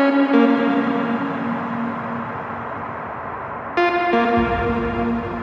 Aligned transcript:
Thank 0.00 0.34
you. 5.34 5.39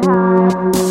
high. 0.00 0.81